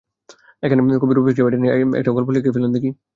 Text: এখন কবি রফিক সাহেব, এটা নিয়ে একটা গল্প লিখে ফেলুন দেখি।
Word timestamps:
এখন 0.63 0.77
কবি 1.01 1.13
রফিক 1.13 1.35
সাহেব, 1.35 1.47
এটা 1.49 1.59
নিয়ে 1.61 1.73
একটা 1.99 2.11
গল্প 2.17 2.29
লিখে 2.31 2.53
ফেলুন 2.55 2.71
দেখি। 2.75 2.89